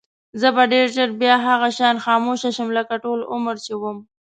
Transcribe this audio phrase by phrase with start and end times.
[0.41, 3.97] زه به ډېر ژر بیا هغه شان خاموشه شم لکه ټول عمر چې وم.